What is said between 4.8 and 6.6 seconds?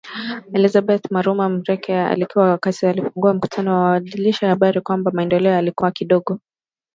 kwamba maendeleo yalikuwa kidogo